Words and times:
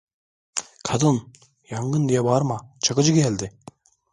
Kadın, 0.83 1.33
yangın 1.69 2.09
diye 2.09 2.23
bağırma, 2.23 2.75
Çakıcı 2.83 3.11
geldi! 3.13 3.57